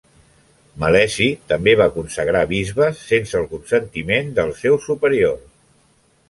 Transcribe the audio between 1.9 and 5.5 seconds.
consagrar bisbes sense el consentiment del seu superior.